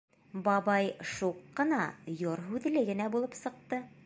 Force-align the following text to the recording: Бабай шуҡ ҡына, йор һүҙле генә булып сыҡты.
Бабай 0.45 0.87
шуҡ 1.11 1.45
ҡына, 1.61 1.83
йор 2.17 2.45
һүҙле 2.49 2.87
генә 2.93 3.13
булып 3.19 3.43
сыҡты. 3.47 3.87